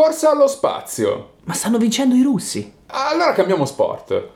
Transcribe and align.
Corsa 0.00 0.30
allo 0.30 0.46
spazio. 0.46 1.32
Ma 1.44 1.52
stanno 1.52 1.76
vincendo 1.76 2.14
i 2.14 2.22
russi. 2.22 2.72
Allora 2.86 3.34
cambiamo 3.34 3.66
sport. 3.66 4.28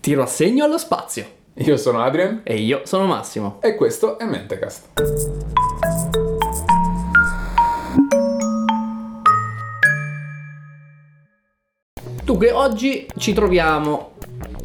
Tiro 0.00 0.24
a 0.24 0.26
segno 0.26 0.64
allo 0.64 0.76
spazio. 0.76 1.24
Io 1.54 1.76
sono 1.76 2.02
Adrian 2.02 2.40
E 2.42 2.56
io 2.56 2.80
sono 2.82 3.04
Massimo. 3.06 3.58
e 3.60 3.76
questo 3.76 4.18
è 4.18 4.24
Mentecast. 4.24 4.88
Dunque, 12.24 12.50
oggi 12.50 13.06
ci 13.16 13.32
troviamo 13.32 14.14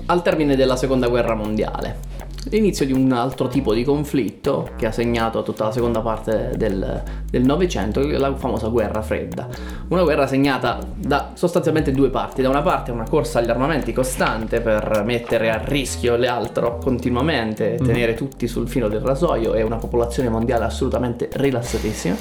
al 0.08 0.24
termine 0.24 0.56
della 0.56 0.78
seconda 0.78 1.08
guerra 1.10 1.36
mondiale. 1.36 2.00
L'inizio 2.46 2.86
di 2.86 2.94
un 2.94 3.12
altro 3.12 3.48
tipo 3.50 3.74
di 3.74 3.84
conflitto 3.84 4.70
che 4.78 4.86
ha 4.86 4.92
segnato 4.92 5.44
tutta 5.44 5.66
la 5.66 5.72
seconda 5.72 6.00
parte 6.00 6.54
del 6.56 7.44
Novecento, 7.44 8.00
la 8.18 8.34
famosa 8.36 8.68
guerra 8.70 9.02
fredda. 9.02 9.48
Una 9.90 10.04
guerra 10.04 10.26
segnata 10.26 10.80
da 10.96 11.32
sostanzialmente 11.34 11.92
due 11.92 12.10
parti. 12.10 12.42
Da 12.42 12.48
una 12.50 12.62
parte 12.62 12.92
una 12.92 13.08
corsa 13.08 13.40
agli 13.40 13.50
armamenti 13.50 13.92
costante 13.92 14.62
per 14.62 15.04
mettere 15.06 15.52
a 15.52 15.62
rischio 15.64 16.16
l'altro 16.16 16.78
continuamente, 16.78 17.76
Mhm. 17.78 17.86
tenere 17.86 18.14
tutti 18.14 18.48
sul 18.48 18.70
filo 18.70 18.88
del 18.88 19.02
rasoio 19.02 19.54
e 19.54 19.62
una 19.62 19.76
popolazione 19.78 20.30
mondiale 20.30 20.64
assolutamente 20.64 21.30
rilassatissima. 21.32 22.16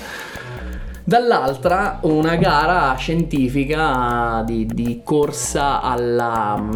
Dall'altra 1.05 2.01
una 2.03 2.37
gara 2.37 2.95
scientifica 2.97 4.43
di, 4.45 4.67
di 4.67 5.01
corsa 5.03 5.81
alla, 5.81 6.69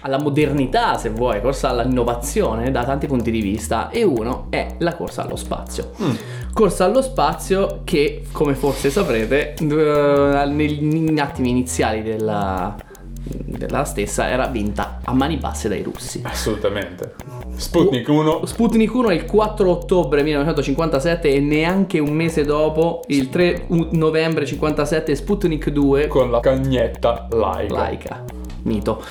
alla 0.00 0.18
modernità, 0.20 0.96
se 0.96 1.10
vuoi, 1.10 1.40
corsa 1.40 1.70
all'innovazione 1.70 2.70
da 2.70 2.84
tanti 2.84 3.06
punti 3.06 3.30
di 3.30 3.40
vista 3.40 3.90
e 3.90 4.02
uno 4.02 4.46
è 4.50 4.74
la 4.78 4.94
corsa 4.94 5.24
allo 5.24 5.36
spazio. 5.36 5.90
Mm. 6.02 6.10
Corsa 6.52 6.84
allo 6.84 7.02
spazio 7.02 7.80
che, 7.84 8.22
come 8.32 8.54
forse 8.54 8.90
saprete, 8.90 9.54
eh, 9.54 10.44
negli 10.46 11.18
attimi 11.18 11.50
iniziali 11.50 12.02
della, 12.02 12.74
della 13.22 13.84
stessa 13.84 14.28
era 14.28 14.46
vinta 14.46 15.00
a 15.04 15.12
mani 15.12 15.36
basse 15.36 15.68
dai 15.68 15.82
russi. 15.82 16.20
Assolutamente. 16.24 17.14
Sputnik 17.54 18.08
1 18.08 18.46
Sputnik 18.46 18.94
1 18.94 19.10
è 19.10 19.14
il 19.14 19.26
4 19.26 19.70
ottobre 19.70 20.22
1957 20.22 21.28
e 21.28 21.40
neanche 21.40 21.98
un 21.98 22.12
mese 22.14 22.44
dopo, 22.44 23.02
il 23.08 23.28
3 23.28 23.64
u- 23.68 23.88
novembre 23.92 24.46
57, 24.46 25.14
Sputnik 25.14 25.68
2 25.68 26.06
con 26.06 26.30
la 26.30 26.40
cagnetta 26.40 27.28
Laika. 27.30 27.74
Laika, 27.74 28.24
mito. 28.64 29.02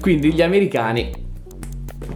Quindi 0.00 0.32
gli 0.32 0.42
americani 0.42 1.22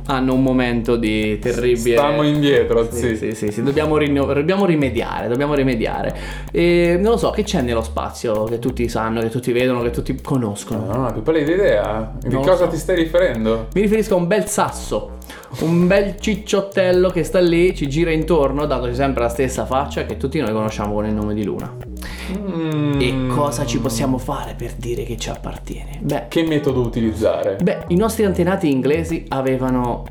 hanno 0.06 0.34
un 0.34 0.42
momento 0.42 0.96
di 0.96 1.38
terribile... 1.38 1.96
Stiamo 1.96 2.22
indietro, 2.22 2.88
Sì, 2.90 3.08
sì. 3.08 3.16
sì, 3.16 3.34
sì, 3.34 3.52
sì, 3.52 3.62
Dobbiamo, 3.62 3.96
rinno- 3.96 4.24
dobbiamo 4.32 4.64
rimediare, 4.64 5.28
dobbiamo 5.28 5.54
rimediare. 5.54 6.14
E 6.50 6.98
non 7.00 7.12
lo 7.12 7.16
so, 7.16 7.30
che 7.30 7.42
c'è 7.42 7.60
nello 7.62 7.82
spazio 7.82 8.44
che 8.44 8.58
tutti 8.58 8.88
sanno, 8.88 9.20
che 9.20 9.28
tutti 9.28 9.52
vedono, 9.52 9.82
che 9.82 9.90
tutti 9.90 10.18
conoscono? 10.22 10.86
Non 10.86 11.04
ho 11.04 11.12
più 11.12 11.22
pallida 11.22 11.52
idea. 11.52 12.12
Di 12.20 12.32
Non 12.34 12.42
cosa 12.42 12.64
so. 12.64 12.68
ti 12.70 12.76
stai 12.76 12.96
riferendo? 12.96 13.68
Mi 13.74 13.82
riferisco 13.82 14.14
a 14.14 14.18
un 14.18 14.26
bel 14.26 14.46
sasso, 14.46 15.16
un 15.60 15.86
bel 15.86 16.16
cicciottello 16.18 17.10
che 17.10 17.22
sta 17.22 17.40
lì, 17.40 17.74
ci 17.74 17.88
gira 17.88 18.10
intorno, 18.10 18.64
dandoci 18.66 18.94
sempre 18.94 19.22
la 19.22 19.28
stessa 19.30 19.64
faccia 19.66 20.04
che 20.04 20.16
tutti 20.16 20.38
noi 20.40 20.52
conosciamo 20.52 20.94
con 20.94 21.04
il 21.06 21.12
nome 21.14 21.34
di 21.34 21.44
Luna. 21.44 21.87
Mm. 22.36 23.00
E 23.00 23.26
cosa 23.34 23.64
ci 23.64 23.78
possiamo 23.80 24.18
fare 24.18 24.54
per 24.54 24.74
dire 24.74 25.04
che 25.04 25.16
ci 25.16 25.30
appartiene? 25.30 25.98
Beh, 26.02 26.26
Che 26.28 26.42
metodo 26.42 26.80
utilizzare? 26.80 27.56
beh, 27.62 27.84
i 27.88 27.96
nostri 27.96 28.24
antenati 28.24 28.70
inglesi 28.70 29.24
avevano 29.28 30.04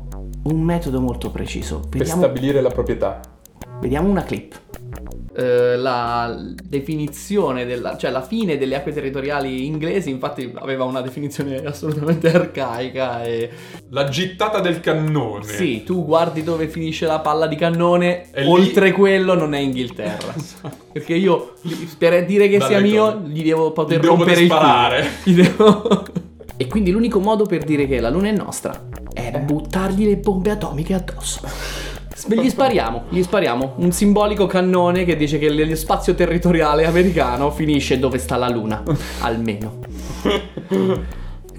un 0.44 0.60
metodo 0.60 1.00
molto 1.00 1.30
preciso. 1.30 1.80
per 1.88 1.98
Vediamo, 1.98 2.22
stabilire 2.22 2.60
la 2.60 2.70
proprietà. 2.70 3.20
vediamo 3.80 4.08
una 4.08 4.22
clip. 4.22 4.58
Eh, 5.40 5.76
la 5.76 6.36
definizione 6.64 7.64
della, 7.64 7.96
cioè 7.96 8.10
la 8.10 8.22
fine 8.22 8.58
delle 8.58 8.74
acque 8.74 8.92
territoriali 8.92 9.66
inglesi 9.66 10.10
infatti 10.10 10.50
aveva 10.56 10.82
una 10.82 11.00
definizione 11.00 11.58
assolutamente 11.64 12.28
arcaica 12.34 13.22
e 13.22 13.48
La 13.90 14.08
gittata 14.08 14.58
del 14.58 14.80
cannone. 14.80 15.44
Sì, 15.44 15.84
tu 15.84 16.04
guardi 16.04 16.42
dove 16.42 16.66
finisce 16.66 17.06
la 17.06 17.20
palla 17.20 17.46
di 17.46 17.54
cannone, 17.54 18.32
E 18.32 18.42
lì- 18.42 18.48
oltre 18.48 18.90
quello 18.90 19.34
non 19.34 19.54
è 19.54 19.60
Inghilterra. 19.60 20.34
Perché 20.92 21.14
io, 21.14 21.52
per 21.96 22.24
dire 22.26 22.48
che 22.48 22.58
Dalle 22.58 22.70
sia 22.74 22.80
mio, 22.80 23.12
cose. 23.20 23.28
gli 23.28 23.44
devo 23.44 23.70
poter 23.70 24.00
Gli 24.00 24.06
rompere 24.06 24.40
il 24.40 24.48
culo. 24.48 24.60
Gli 25.22 25.34
devo- 25.34 26.06
e 26.56 26.66
quindi 26.66 26.90
l'unico 26.90 27.20
modo 27.20 27.46
per 27.46 27.62
dire 27.62 27.86
che 27.86 28.00
la 28.00 28.10
luna 28.10 28.26
è 28.26 28.32
nostra 28.32 28.86
è 29.12 29.30
buttargli 29.38 30.04
le 30.04 30.16
bombe 30.16 30.50
atomiche 30.50 30.94
addosso. 30.94 31.42
Gli 32.26 32.48
spariamo, 32.48 33.04
gli 33.10 33.22
spariamo 33.22 33.74
un 33.76 33.92
simbolico 33.92 34.46
cannone 34.46 35.04
che 35.04 35.16
dice 35.16 35.38
che 35.38 35.50
lo 35.50 35.76
spazio 35.76 36.14
territoriale 36.14 36.84
americano 36.84 37.50
finisce 37.50 37.98
dove 37.98 38.18
sta 38.18 38.36
la 38.36 38.48
luna, 38.48 38.82
almeno. 39.20 39.78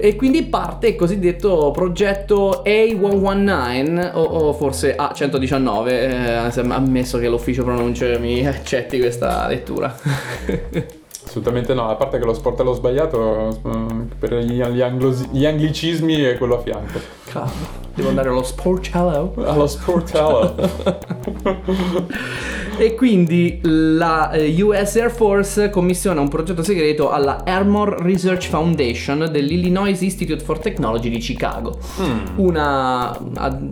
E 0.02 0.16
quindi 0.16 0.44
parte 0.44 0.88
il 0.88 0.96
cosiddetto 0.96 1.72
progetto 1.72 2.62
A119 2.66 4.12
o, 4.14 4.22
o 4.22 4.54
forse 4.54 4.96
A119, 4.98 5.88
eh, 5.88 6.62
ammesso 6.70 7.18
che 7.18 7.28
l'ufficio 7.28 7.64
pronunce 7.64 8.18
mi 8.18 8.46
accetti 8.48 9.00
questa 9.00 9.48
lettura. 9.48 9.94
Assolutamente 11.26 11.74
no, 11.74 11.90
a 11.90 11.96
parte 11.96 12.18
che 12.18 12.26
lo 12.26 12.34
sportello 12.34 12.74
sbagliato 12.74 13.50
eh, 13.50 14.08
per 14.18 14.36
gli, 14.36 14.62
anglosi- 14.62 15.28
gli 15.32 15.46
anglicismi 15.46 16.22
è 16.22 16.38
quello 16.38 16.58
a 16.58 16.62
fianco. 16.62 17.19
Cavolo, 17.30 17.68
devo 17.94 18.10
andare 18.10 18.30
allo 18.30 18.44
sportello. 18.44 19.34
Allo 19.46 19.68
sportello. 19.68 20.56
E 22.80 22.96
quindi 22.96 23.60
la 23.62 24.32
eh, 24.32 24.64
US 24.64 24.96
Air 24.96 25.12
Force 25.12 25.70
commissiona 25.70 26.22
un 26.22 26.30
progetto 26.30 26.64
segreto 26.64 27.12
alla 27.12 27.44
Armor 27.44 28.02
Research 28.02 28.48
Foundation 28.48 29.28
dell'Illinois 29.30 30.00
Institute 30.00 30.42
for 30.42 30.60
Technology 30.60 31.10
di 31.10 31.18
Chicago. 31.18 31.78
Mm. 32.00 32.38
una 32.38 33.18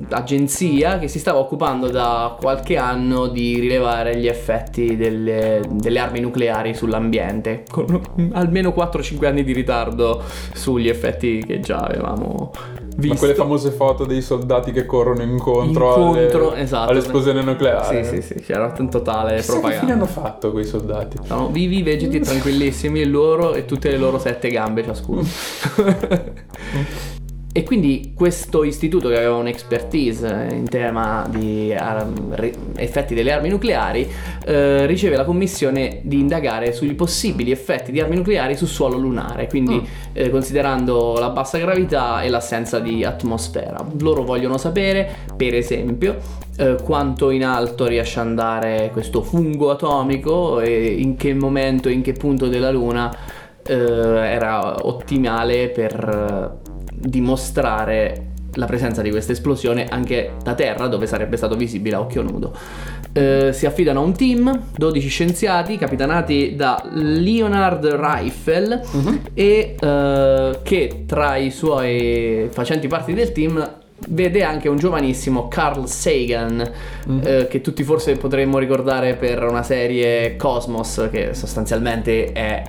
agenzia 0.09 1.00
che 1.00 1.07
si 1.07 1.19
stava 1.19 1.40
occupando 1.40 1.90
da 1.90 2.35
qualche 2.38 2.75
anno 2.75 3.28
di 3.28 3.59
rilevare 3.59 4.17
gli 4.17 4.28
effetti 4.28 4.97
delle, 4.97 5.62
delle 5.69 6.00
armi 6.00 6.19
nucleari 6.19 6.73
sull'ambiente, 6.73 7.63
con 7.72 8.01
almeno 8.34 8.73
4-5 8.75 9.25
anni 9.25 9.46
di 9.46 9.53
ritardo 9.53 10.22
sugli 10.53 10.90
effetti 10.90 11.41
che 11.46 11.62
già 11.62 11.78
avevamo 11.78 12.51
visto. 12.97 13.13
Ma 13.13 13.19
quelle 13.19 13.35
famose 13.35 13.72
foto 13.72 14.06
dei 14.06 14.22
soldati 14.22 14.72
che 14.72 14.85
corrono 14.85 15.22
incontro, 15.24 15.90
Incontro, 15.96 16.52
alle- 16.52 16.62
esatto. 16.62 16.91
all'esplosione 16.91 17.41
nucleare. 17.41 18.03
Sì, 18.03 18.16
sì, 18.16 18.22
sì, 18.22 18.34
c'era 18.41 18.74
in 18.78 18.90
totale 18.90 19.38
Chissà 19.38 19.53
che 19.53 19.59
fine 19.59 19.69
propaganda. 19.72 19.94
hanno 19.94 20.06
fatto 20.06 20.52
quei 20.52 20.66
soldati? 20.66 21.18
Sono 21.25 21.47
vivi, 21.50 21.81
vegeti, 21.84 22.19
tranquillissimi, 22.19 23.06
loro 23.06 23.53
e 23.53 23.66
tutte 23.66 23.90
le 23.90 23.97
loro 23.97 24.19
sette 24.19 24.50
gambe 24.50 24.84
ciascuno. 24.84 25.24
E 27.57 27.63
quindi 27.63 28.12
questo 28.16 28.63
istituto 28.63 29.09
che 29.09 29.16
aveva 29.18 29.34
un'expertise 29.38 30.50
in 30.51 30.69
tema 30.69 31.28
di 31.28 31.75
effetti 32.75 33.16
delle 33.16 33.31
armi 33.31 33.50
nucleari 33.50 34.07
eh, 34.45 34.85
riceve 34.85 35.16
la 35.16 35.23
commissione 35.23 36.01
di 36.03 36.19
indagare 36.19 36.72
sui 36.72 36.94
possibili 36.94 37.50
effetti 37.50 37.91
di 37.91 38.00
armi 38.00 38.16
nucleari 38.16 38.56
sul 38.56 38.67
suolo 38.67 38.97
lunare, 38.97 39.47
quindi 39.47 39.73
Mm. 39.78 39.85
eh, 40.13 40.29
considerando 40.29 41.16
la 41.17 41.29
bassa 41.29 41.57
gravità 41.57 42.22
e 42.22 42.29
l'assenza 42.29 42.78
di 42.78 43.03
atmosfera. 43.03 43.84
Loro 44.01 44.23
vogliono 44.23 44.59
sapere, 44.59 45.09
per 45.35 45.56
esempio, 45.56 46.16
eh, 46.57 46.75
quanto 46.84 47.31
in 47.31 47.44
alto 47.44 47.88
riesce 47.88 48.19
ad 48.19 48.28
andare 48.28 48.91
questo 48.94 49.23
fungo 49.23 49.72
atomico 49.72 50.59
e 50.59 50.90
in 50.90 51.16
che 51.16 51.34
momento, 51.34 51.90
in 51.90 52.03
che 52.03 52.13
punto 52.13 52.50
della 52.50 52.69
Luna 52.69 53.12
eh, 53.66 53.73
era 53.73 54.85
ottimale 54.85 55.69
per 55.69 56.66
dimostrare 57.00 58.25
la 58.53 58.66
presenza 58.66 59.03
di 59.03 59.12
questa 59.12 59.34
esplosione 59.34 59.85
anche 59.88 60.31
da 60.44 60.56
terra 60.56 60.88
dove 60.88 61.06
sarebbe 61.06 61.38
stato 61.38 61.56
visibile 61.56 61.96
a 61.96 62.00
occhio 62.00 62.24
nudo. 62.24 62.56
Eh, 63.13 63.52
si 63.53 63.68
affidano 63.68 64.00
a 64.00 64.03
un 64.03 64.13
team, 64.16 64.63
12 64.75 65.08
scienziati 65.09 65.78
capitanati 65.78 66.56
da 66.56 66.84
Leonard 66.94 67.85
Reifel 67.85 68.81
Mhm. 68.91 69.19
e 69.35 69.76
eh, 69.79 70.59
che 70.64 71.03
tra 71.05 71.35
i 71.35 71.52
suoi 71.52 72.47
facenti 72.52 72.88
parte 72.88 73.14
del 73.14 73.32
team 73.32 73.76
vede 74.09 74.43
anche 74.43 74.70
un 74.70 74.78
giovanissimo 74.78 75.47
Carl 75.47 75.88
Sagan 75.88 76.72
Mhm. 77.05 77.22
eh, 77.23 77.47
che 77.47 77.61
tutti 77.61 77.84
forse 77.84 78.16
potremmo 78.16 78.58
ricordare 78.58 79.16
per 79.16 79.43
una 79.43 79.64
serie 79.64 80.35
Cosmos 80.35 81.08
che 81.11 81.34
sostanzialmente 81.35 82.32
è 82.32 82.64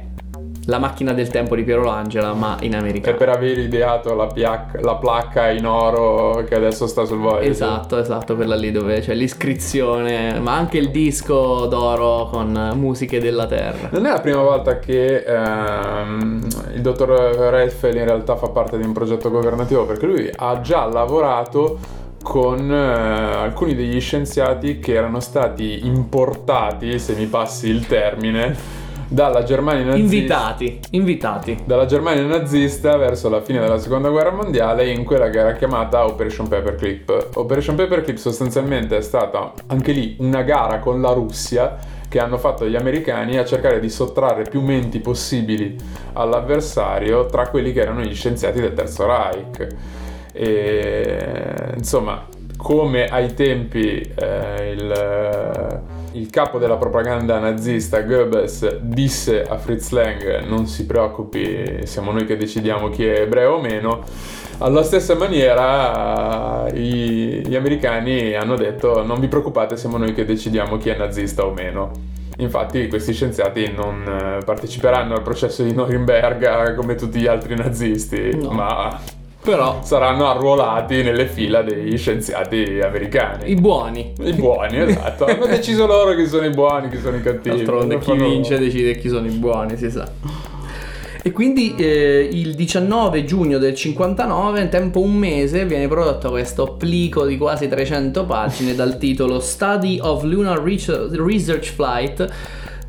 la 0.68 0.78
macchina 0.78 1.14
del 1.14 1.28
tempo 1.28 1.56
di 1.56 1.62
Piero 1.64 1.82
Langela 1.82 2.34
ma 2.34 2.58
in 2.60 2.74
E 2.74 2.76
americano. 2.76 3.16
per 3.16 3.30
aver 3.30 3.58
ideato 3.58 4.14
la, 4.14 4.26
piac- 4.26 4.78
la 4.82 4.96
placca 4.96 5.48
in 5.50 5.64
oro 5.64 6.44
che 6.46 6.54
adesso 6.54 6.86
sta 6.86 7.06
sul 7.06 7.18
Voyager. 7.18 7.48
Esatto, 7.50 7.96
esatto, 7.98 8.36
quella 8.36 8.54
lì 8.54 8.70
dove 8.70 9.00
c'è 9.00 9.14
l'iscrizione, 9.14 10.38
ma 10.40 10.52
anche 10.54 10.76
il 10.76 10.90
disco 10.90 11.64
d'oro 11.66 12.28
con 12.30 12.72
musiche 12.74 13.18
della 13.18 13.46
Terra. 13.46 13.88
Non 13.92 14.04
è 14.04 14.10
la 14.10 14.20
prima 14.20 14.42
volta 14.42 14.78
che 14.78 15.24
ehm, 15.26 16.46
il 16.74 16.82
dottor 16.82 17.08
Redfield 17.08 17.96
in 17.96 18.04
realtà 18.04 18.36
fa 18.36 18.48
parte 18.48 18.76
di 18.76 18.84
un 18.84 18.92
progetto 18.92 19.30
governativo 19.30 19.86
perché 19.86 20.04
lui 20.04 20.30
ha 20.36 20.60
già 20.60 20.84
lavorato 20.84 21.78
con 22.22 22.70
eh, 22.70 22.76
alcuni 22.76 23.74
degli 23.74 23.98
scienziati 24.00 24.80
che 24.80 24.92
erano 24.92 25.20
stati 25.20 25.86
importati, 25.86 26.98
se 26.98 27.14
mi 27.14 27.24
passi 27.24 27.68
il 27.70 27.86
termine, 27.86 28.86
dalla 29.08 29.42
Germania 29.42 29.84
nazista. 29.84 30.04
Invitati, 30.04 30.80
invitati. 30.90 31.58
Dalla 31.64 31.86
Germania 31.86 32.24
nazista 32.24 32.96
verso 32.96 33.28
la 33.30 33.40
fine 33.40 33.58
della 33.58 33.78
seconda 33.78 34.10
guerra 34.10 34.30
mondiale 34.30 34.90
in 34.90 35.04
quella 35.04 35.30
che 35.30 35.38
era 35.38 35.54
chiamata 35.54 36.04
Operation 36.04 36.46
Paperclip. 36.46 37.30
Operation 37.34 37.74
Paperclip 37.74 38.18
sostanzialmente 38.18 38.96
è 38.98 39.00
stata 39.00 39.54
anche 39.66 39.92
lì 39.92 40.16
una 40.20 40.42
gara 40.42 40.78
con 40.78 41.00
la 41.00 41.12
Russia 41.12 41.96
che 42.08 42.18
hanno 42.18 42.38
fatto 42.38 42.66
gli 42.66 42.76
americani 42.76 43.36
a 43.38 43.44
cercare 43.44 43.80
di 43.80 43.90
sottrarre 43.90 44.44
più 44.44 44.60
menti 44.60 44.98
possibili 44.98 45.76
all'avversario 46.14 47.26
tra 47.26 47.48
quelli 47.48 47.72
che 47.72 47.80
erano 47.80 48.00
gli 48.00 48.14
scienziati 48.14 48.60
del 48.60 48.72
Terzo 48.74 49.06
Reich. 49.06 49.66
E, 50.32 51.72
insomma, 51.76 52.26
come 52.56 53.06
ai 53.06 53.34
tempi 53.34 54.00
eh, 54.00 54.72
il, 54.72 55.82
il, 56.18 56.30
capo 56.30 56.58
della 56.58 56.76
propaganda 56.76 57.38
nazista 57.38 58.00
Goebbels 58.00 58.78
disse 58.80 59.42
a 59.42 59.58
Fritz 59.58 59.90
Lang 59.90 60.44
non 60.44 60.66
si 60.66 60.86
preoccupi, 60.86 61.80
siamo 61.84 62.12
noi 62.12 62.24
che 62.24 62.36
decidiamo 62.36 62.88
chi 62.90 63.06
è 63.06 63.20
ebreo 63.20 63.54
o 63.54 63.60
meno, 63.60 64.02
alla 64.58 64.82
stessa 64.82 65.14
maniera 65.14 66.66
i, 66.72 67.42
gli 67.46 67.54
americani 67.54 68.34
hanno 68.34 68.56
detto 68.56 69.04
non 69.04 69.20
vi 69.20 69.28
preoccupate, 69.28 69.76
siamo 69.76 69.96
noi 69.96 70.12
che 70.14 70.24
decidiamo 70.24 70.76
chi 70.76 70.90
è 70.90 70.96
nazista 70.96 71.44
o 71.44 71.52
meno. 71.52 72.16
Infatti 72.40 72.86
questi 72.86 73.12
scienziati 73.12 73.72
non 73.74 74.04
eh, 74.06 74.44
parteciperanno 74.44 75.14
al 75.14 75.22
processo 75.22 75.64
di 75.64 75.74
Norimberga 75.74 76.74
come 76.74 76.94
tutti 76.94 77.18
gli 77.18 77.26
altri 77.26 77.56
nazisti, 77.56 78.36
no. 78.36 78.50
ma 78.50 79.00
però 79.40 79.80
saranno 79.82 80.28
arruolati 80.28 81.02
nelle 81.02 81.26
fila 81.26 81.62
degli 81.62 81.96
scienziati 81.96 82.80
americani. 82.82 83.50
I 83.50 83.54
buoni. 83.54 84.12
I 84.20 84.32
buoni, 84.32 84.78
esatto. 84.78 85.26
Hanno 85.26 85.46
deciso 85.48 85.86
loro 85.86 86.14
chi 86.14 86.26
sono 86.26 86.44
i 86.44 86.50
buoni, 86.50 86.88
chi 86.88 86.98
sono 86.98 87.16
i 87.16 87.22
cattivi. 87.22 87.56
D'altronde 87.56 87.98
chi 87.98 88.12
vince 88.12 88.52
loro. 88.54 88.64
decide 88.64 88.96
chi 88.96 89.08
sono 89.08 89.26
i 89.26 89.30
buoni, 89.30 89.76
si 89.76 89.90
sa. 89.90 90.06
E 91.22 91.32
quindi 91.32 91.74
eh, 91.76 92.28
il 92.30 92.54
19 92.54 93.24
giugno 93.24 93.58
del 93.58 93.74
59, 93.74 94.60
in 94.60 94.68
tempo 94.68 95.00
un 95.00 95.14
mese, 95.14 95.66
viene 95.66 95.88
prodotto 95.88 96.30
questo 96.30 96.74
plico 96.76 97.26
di 97.26 97.36
quasi 97.36 97.68
300 97.68 98.24
pagine 98.24 98.74
dal 98.74 98.98
titolo 98.98 99.40
Study 99.40 99.98
of 100.00 100.22
Lunar 100.22 100.62
Research 100.62 101.72
Flight. 101.72 102.28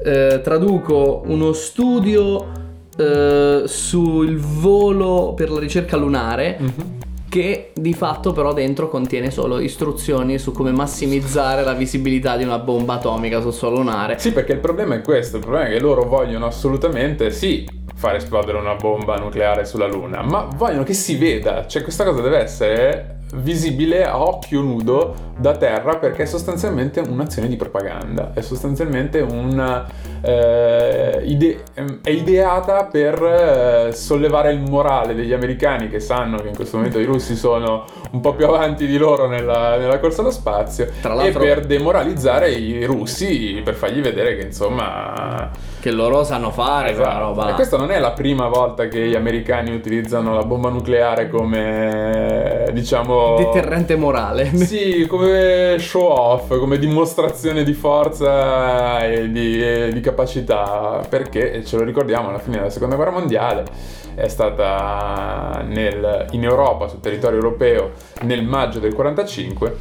Eh, 0.02 0.42
traduco 0.42 1.24
uno 1.26 1.52
studio 1.52 2.69
eh, 3.00 3.64
sul 3.66 4.38
volo 4.38 5.34
per 5.34 5.50
la 5.50 5.60
ricerca 5.60 5.96
lunare. 5.96 6.58
Mm-hmm. 6.62 6.98
Che 7.30 7.74
di 7.76 7.94
fatto 7.94 8.34
però 8.34 8.54
dentro 8.54 8.90
contiene 8.90 9.30
solo 9.30 9.60
istruzioni 9.60 10.40
su 10.40 10.52
come 10.52 10.72
massimizzare 10.72 11.64
la 11.64 11.74
visibilità 11.74 12.36
di 12.36 12.44
una 12.44 12.58
bomba 12.58 12.96
atomica 12.96 13.40
sul 13.40 13.54
suolo 13.54 13.78
lunare. 13.78 14.18
Sì, 14.18 14.32
perché 14.32 14.54
il 14.54 14.60
problema 14.60 14.96
è 14.96 15.02
questo: 15.02 15.38
il 15.38 15.44
problema 15.44 15.68
è 15.68 15.70
che 15.72 15.80
loro 15.80 16.06
vogliono 16.06 16.48
assolutamente, 16.48 17.30
sì, 17.30 17.68
far 17.94 18.16
esplodere 18.16 18.58
una 18.58 18.74
bomba 18.74 19.16
nucleare 19.18 19.64
sulla 19.64 19.86
Luna, 19.86 20.24
ma 20.24 20.50
vogliono 20.56 20.82
che 20.82 20.94
si 20.94 21.18
veda, 21.18 21.68
cioè 21.68 21.84
questa 21.84 22.04
cosa 22.04 22.22
deve 22.22 22.40
essere 22.40 23.19
visibile 23.36 24.06
a 24.06 24.22
occhio 24.22 24.62
nudo 24.62 25.28
da 25.38 25.56
terra 25.56 25.98
perché 25.98 26.24
è 26.24 26.26
sostanzialmente 26.26 27.00
un'azione 27.00 27.48
di 27.48 27.56
propaganda, 27.56 28.32
è 28.34 28.42
sostanzialmente 28.42 29.20
una, 29.20 29.88
eh, 30.22 31.22
ide- 31.26 31.64
è 32.02 32.10
ideata 32.10 32.86
per 32.86 33.24
eh, 33.24 33.92
sollevare 33.94 34.52
il 34.52 34.60
morale 34.60 35.14
degli 35.14 35.32
americani 35.32 35.90
che 35.90 36.00
sanno 36.00 36.38
che 36.40 36.48
in 36.50 36.56
questo 36.56 36.78
momento 36.78 37.00
i 37.00 37.06
russi 37.06 37.36
sono 37.36 37.86
un 38.12 38.20
po' 38.20 38.34
più 38.34 38.48
avanti 38.48 38.86
di 38.88 38.98
loro 38.98 39.28
nella, 39.28 39.78
nella 39.78 40.00
corsa 40.00 40.22
allo 40.22 40.32
spazio 40.32 40.88
e 41.22 41.32
per 41.32 41.66
demoralizzare 41.66 42.52
i 42.52 42.84
russi 42.86 43.62
per 43.64 43.76
fargli 43.76 44.02
vedere 44.02 44.36
che 44.36 44.48
insomma 44.48 45.50
che 45.80 45.92
loro 45.92 46.24
sanno 46.26 46.52
fare 46.52 46.92
esatto. 46.92 47.04
quella 47.04 47.20
roba. 47.20 47.50
E 47.50 47.54
questa 47.54 47.78
non 47.78 47.92
è 47.92 48.00
la 48.00 48.12
prima 48.12 48.48
volta 48.48 48.88
che 48.88 49.08
gli 49.08 49.16
americani 49.16 49.74
utilizzano 49.74 50.34
la 50.34 50.44
bomba 50.44 50.70
nucleare 50.70 51.30
come 51.30 52.68
diciamo 52.74 53.19
deterrente 53.38 53.96
morale. 53.96 54.52
Sì, 54.70 55.08
come 55.08 55.78
show 55.80 56.06
off, 56.06 56.58
come 56.58 56.78
dimostrazione 56.78 57.64
di 57.64 57.74
forza 57.74 59.00
e 59.06 59.32
di, 59.32 59.62
e 59.62 59.90
di 59.92 60.00
capacità, 60.00 61.02
perché 61.08 61.64
ce 61.66 61.78
lo 61.78 61.84
ricordiamo 61.84 62.30
alla 62.30 62.40
fine 62.40 62.58
della 62.58 62.70
Seconda 62.70 62.96
Guerra 62.96 63.12
Mondiale 63.12 63.98
è 64.20 64.28
stata 64.28 65.64
nel, 65.66 66.28
in 66.32 66.44
Europa, 66.44 66.88
sul 66.88 67.00
territorio 67.00 67.38
europeo, 67.38 67.92
nel 68.24 68.44
maggio 68.44 68.80
del 68.80 68.94
45 68.94 69.76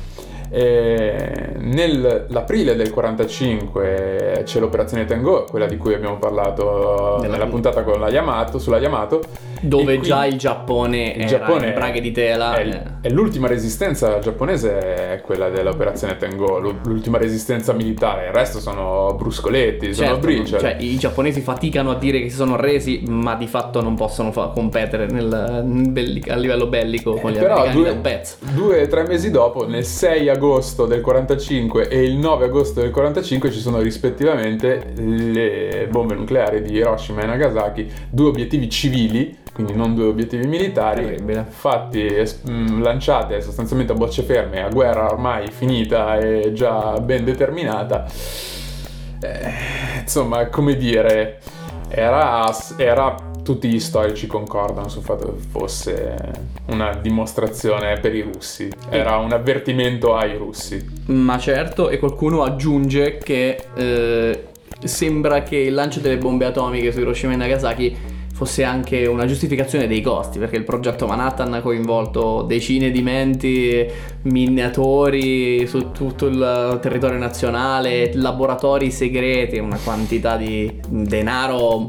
e 0.50 1.52
nell'aprile 1.58 2.74
del 2.74 2.90
45 2.90 4.42
c'è 4.44 4.60
l'operazione 4.60 5.04
Tango, 5.04 5.44
quella 5.44 5.66
di 5.66 5.76
cui 5.76 5.92
abbiamo 5.92 6.18
parlato 6.18 7.18
nella, 7.20 7.32
nella 7.32 7.46
puntata 7.46 7.82
con 7.82 8.00
la 8.00 8.08
Yamato, 8.08 8.58
sulla 8.58 8.78
Yamato. 8.78 9.20
Dove 9.60 10.00
già 10.00 10.26
il 10.26 10.36
Giappone 10.36 11.14
il 11.16 11.26
Giappone 11.26 11.68
in 11.68 11.74
braghe 11.74 12.00
di 12.00 12.12
tela. 12.12 12.54
È, 12.54 12.66
eh. 12.66 13.08
è, 13.08 13.10
l'ultima 13.10 13.46
resistenza 13.46 14.18
giapponese 14.18 14.78
è 15.12 15.20
quella 15.20 15.48
dell'operazione 15.48 16.16
Tango, 16.16 16.58
l'ultima 16.58 17.18
resistenza 17.18 17.72
militare. 17.72 18.26
Il 18.26 18.32
resto 18.32 18.60
sono 18.60 19.14
bruscoletti, 19.16 19.94
certo, 19.94 20.04
sono 20.04 20.18
briciole. 20.18 20.60
Cioè, 20.60 20.76
i 20.78 20.98
giapponesi 20.98 21.40
faticano 21.40 21.90
a 21.90 21.96
dire 21.96 22.20
che 22.20 22.30
si 22.30 22.36
sono 22.36 22.56
resi, 22.56 23.02
ma 23.06 23.34
di 23.34 23.46
fatto 23.46 23.80
non 23.80 23.94
possono 23.94 24.32
fa- 24.32 24.48
competere 24.48 25.06
nel, 25.06 25.62
nel 25.64 26.22
a 26.28 26.36
livello 26.36 26.66
bellico 26.66 27.14
con 27.14 27.30
gli 27.30 27.36
eh, 27.36 27.44
americani 27.44 27.72
due, 27.72 27.84
del 27.84 27.98
pezzo. 27.98 28.36
Due 28.54 28.82
o 28.82 28.86
tre 28.86 29.06
mesi 29.06 29.30
dopo, 29.30 29.66
nel 29.66 29.84
6 29.84 30.28
agosto 30.28 30.86
del 30.86 31.00
45 31.00 31.88
e 31.88 32.02
il 32.02 32.16
9 32.16 32.44
agosto 32.46 32.80
del 32.80 32.90
45 32.90 33.50
ci 33.50 33.60
sono 33.60 33.80
rispettivamente 33.80 34.92
le 34.96 35.88
bombe 35.90 36.14
nucleari 36.14 36.62
di 36.62 36.74
Hiroshima 36.74 37.22
e 37.22 37.26
Nagasaki, 37.26 37.90
due 38.10 38.28
obiettivi 38.28 38.68
civili, 38.68 39.36
quindi 39.58 39.74
non 39.74 39.96
due 39.96 40.04
obiettivi 40.04 40.46
militari, 40.46 41.20
fatti, 41.48 42.06
es- 42.06 42.42
mm, 42.48 42.80
lanciate 42.80 43.40
sostanzialmente 43.40 43.92
a 43.92 43.96
bocce 43.96 44.22
ferme, 44.22 44.62
a 44.62 44.68
guerra 44.68 45.10
ormai 45.10 45.50
finita 45.50 46.16
e 46.16 46.52
già 46.52 46.92
ben 47.00 47.24
determinata. 47.24 48.06
Eh, 49.20 49.50
insomma, 50.02 50.46
come 50.46 50.76
dire, 50.76 51.40
era, 51.88 52.48
era 52.76 53.16
tutti 53.42 53.66
gli 53.66 53.80
storici 53.80 54.28
concordano 54.28 54.88
sul 54.88 55.02
fatto 55.02 55.34
che 55.34 55.40
fosse 55.50 56.14
una 56.66 56.94
dimostrazione 56.94 57.98
per 57.98 58.14
i 58.14 58.20
russi, 58.22 58.70
era 58.90 59.16
un 59.16 59.32
avvertimento 59.32 60.14
ai 60.14 60.36
russi. 60.36 61.00
Ma 61.06 61.36
certo, 61.36 61.88
e 61.88 61.98
qualcuno 61.98 62.44
aggiunge 62.44 63.18
che 63.18 63.60
eh, 63.74 64.44
sembra 64.84 65.42
che 65.42 65.56
il 65.56 65.74
lancio 65.74 65.98
delle 65.98 66.16
bombe 66.16 66.44
atomiche 66.44 66.92
su 66.92 67.00
Hiroshima 67.00 67.32
e 67.32 67.36
Nagasaki 67.36 68.17
fosse 68.38 68.62
anche 68.62 69.04
una 69.06 69.26
giustificazione 69.26 69.88
dei 69.88 70.00
costi, 70.00 70.38
perché 70.38 70.54
il 70.54 70.62
progetto 70.62 71.08
Manhattan 71.08 71.54
ha 71.54 71.60
coinvolto 71.60 72.42
decine 72.42 72.92
di 72.92 73.02
menti, 73.02 73.84
minatori 74.22 75.66
su 75.66 75.90
tutto 75.90 76.26
il 76.26 76.78
territorio 76.80 77.18
nazionale, 77.18 78.12
laboratori 78.14 78.92
segreti, 78.92 79.58
una 79.58 79.76
quantità 79.82 80.36
di 80.36 80.72
denaro 80.88 81.88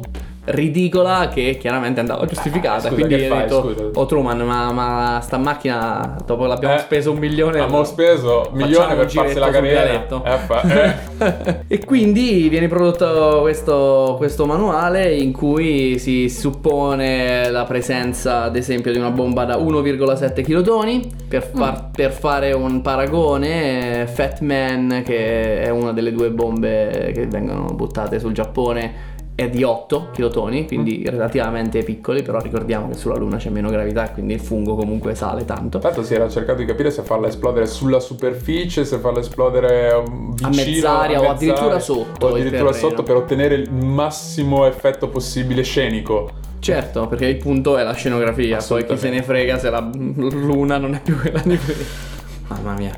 ridicola 0.50 1.28
che 1.28 1.58
chiaramente 1.60 2.00
andava 2.00 2.26
giustificata. 2.26 2.88
Ah, 2.88 2.92
scusa, 2.92 2.94
quindi 2.94 3.14
hai 3.16 3.30
detto, 3.30 3.92
oh 3.94 4.06
Truman, 4.06 4.40
ma, 4.42 4.72
ma, 4.72 5.20
sta 5.22 5.38
macchina 5.38 6.16
dopo 6.26 6.46
l'abbiamo 6.46 6.76
eh, 6.76 6.80
speso 6.80 7.12
un 7.12 7.18
milione. 7.18 7.60
Abbiamo 7.60 7.84
speso 7.84 8.50
un 8.52 8.58
milione 8.58 8.96
per 8.96 9.12
farsi 9.12 9.38
la 9.38 9.50
carriera. 9.50 10.08
Eh, 10.08 10.94
eh. 11.20 11.60
e 11.68 11.86
quindi 11.86 12.48
viene 12.50 12.68
prodotto 12.68 13.40
questo, 13.42 14.16
questo, 14.18 14.46
manuale 14.46 15.14
in 15.16 15.32
cui 15.32 16.00
si 16.00 16.30
suppone 16.30 17.50
la 17.50 17.66
presenza, 17.66 18.44
ad 18.44 18.56
esempio, 18.56 18.92
di 18.92 18.98
una 18.98 19.12
bomba 19.12 19.46
da 19.46 19.58
1,7 19.58 20.44
kilotoni. 20.44 21.18
Per, 21.28 21.44
far, 21.54 21.74
mm. 21.74 21.92
per 21.92 22.12
fare 22.12 22.54
un 22.54 22.82
paragone, 22.82 24.08
Fat 24.12 24.40
Man, 24.40 25.04
che 25.06 25.62
è 25.62 25.70
una 25.70 25.92
delle 25.92 26.12
due 26.12 26.32
bombe 26.32 27.12
che 27.14 27.28
vengono 27.28 27.66
buttate 27.76 28.20
sul 28.20 28.34
Giappone 28.34 29.18
è 29.40 29.50
di 29.50 29.64
8 29.64 30.10
kilotoni, 30.12 30.68
quindi 30.68 31.00
mm. 31.00 31.10
relativamente 31.10 31.82
piccoli, 31.84 32.24
però 32.24 32.42
ricordiamo 32.42 32.90
che 32.90 32.96
sulla 32.96 33.16
Luna 33.16 33.38
c'è 33.38 33.50
meno 33.50 33.70
gravità, 33.70 34.10
quindi 34.12 34.34
il 34.34 34.42
fungo 34.42 34.76
comunque 34.76 35.16
sale 35.16 35.46
tanto. 35.46 35.80
Tanto 35.80 36.04
si 36.04 36.14
era 36.14 36.28
cercato 36.28 36.60
di 36.60 36.66
capire 36.66 36.92
se 36.92 37.04
farla 37.04 37.28
esplodere 37.28 37.66
sulla 37.66 38.02
superficie, 38.02 38.84
se 38.84 38.98
farla 38.98 39.20
esplodere 39.20 40.04
vicino, 40.04 40.48
a 40.48 40.50
mezz'aria 40.50 41.22
o 41.22 41.30
addirittura 41.30 41.80
sotto. 41.80 42.28
O 42.28 42.36
addirittura 42.36 42.74
sotto 42.74 43.04
per 43.04 43.16
ottenere 43.16 43.56
il 43.56 43.72
massimo 43.72 44.66
effetto 44.66 45.08
possibile 45.08 45.64
scenico. 45.64 46.30
Certo, 46.60 47.08
perché 47.08 47.28
il 47.28 47.38
punto 47.38 47.78
è 47.78 47.84
la 47.84 47.94
scenografia, 47.94 48.62
poi 48.68 48.86
chi 48.86 48.98
se 48.98 49.10
ne 49.10 49.24
frega 49.24 49.58
se 49.58 49.70
la 49.70 49.90
luna 49.94 50.78
non 50.78 50.96
è 50.96 51.02
più 51.02 51.18
quella 51.18 51.42
di 51.46 51.56
prima. 51.56 52.08
Mamma 52.50 52.74
mia, 52.74 52.94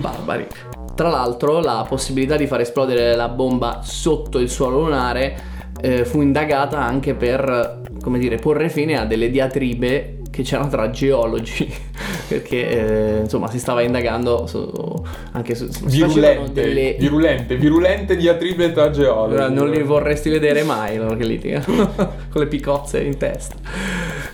barbari. 0.00 0.46
Tra 0.94 1.10
l'altro 1.10 1.60
la 1.60 1.84
possibilità 1.86 2.36
di 2.36 2.46
far 2.46 2.60
esplodere 2.60 3.14
la 3.14 3.28
bomba 3.28 3.80
sotto 3.82 4.38
il 4.38 4.48
suolo 4.48 4.78
lunare 4.78 5.52
eh, 5.80 6.04
fu 6.04 6.20
indagata 6.20 6.78
anche 6.78 7.14
per, 7.14 7.80
come 8.00 8.18
dire, 8.18 8.36
porre 8.36 8.68
fine 8.68 8.98
a 8.98 9.04
delle 9.04 9.30
diatribe 9.30 10.18
che 10.34 10.42
c'erano 10.42 10.68
tra 10.68 10.90
geologi, 10.90 11.72
perché 12.28 12.68
eh, 12.68 13.20
insomma 13.20 13.48
si 13.48 13.58
stava 13.58 13.82
indagando 13.82 14.46
su, 14.46 14.68
anche 15.32 15.54
su... 15.54 15.68
virulente, 15.84 16.52
delle... 16.52 16.96
virulente, 16.98 17.56
virulente 17.56 18.16
diatribe 18.16 18.72
tra 18.72 18.90
geologi. 18.90 19.54
Non 19.54 19.70
li 19.70 19.82
vorresti 19.82 20.30
vedere 20.30 20.64
mai 20.64 20.96
loro 20.96 21.16
che 21.16 21.24
litigano, 21.24 21.92
con 22.30 22.42
le 22.42 22.46
picozze 22.48 23.00
in 23.00 23.16
testa. 23.16 23.54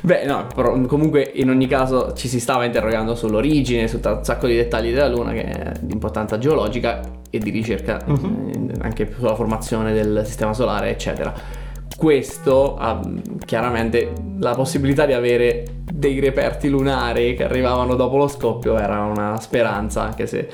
Beh, 0.01 0.25
no, 0.25 0.47
però 0.55 0.81
comunque 0.87 1.31
in 1.35 1.51
ogni 1.51 1.67
caso 1.67 2.15
ci 2.15 2.27
si 2.27 2.41
stava 2.41 2.65
interrogando 2.65 3.15
sull'origine, 3.15 3.87
su 3.87 4.01
un 4.03 4.21
sacco 4.23 4.47
di 4.47 4.57
dettagli 4.57 4.93
della 4.93 5.09
Luna 5.09 5.33
che 5.33 5.43
è 5.43 5.73
di 5.81 5.93
importanza 5.93 6.39
geologica 6.39 7.03
e 7.29 7.39
di 7.39 7.51
ricerca 7.51 8.01
uh-huh. 8.07 8.71
anche 8.81 9.13
sulla 9.15 9.35
formazione 9.35 9.93
del 9.93 10.23
sistema 10.25 10.55
solare, 10.55 10.89
eccetera 10.89 11.69
questo 12.01 12.77
ha 12.79 12.99
chiaramente 13.45 14.11
la 14.39 14.55
possibilità 14.55 15.05
di 15.05 15.13
avere 15.13 15.80
dei 16.01 16.19
reperti 16.19 16.69
lunari 16.69 17.35
che 17.35 17.45
arrivavano 17.45 17.95
dopo 17.95 18.17
lo 18.17 18.27
scoppio 18.27 18.79
era 18.79 19.03
una 19.03 19.39
speranza, 19.39 20.03
anche 20.03 20.27
se 20.27 20.49